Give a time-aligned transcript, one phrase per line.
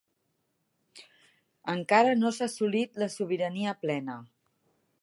[1.75, 4.19] Encara no s'ha assolit la sobirania plena.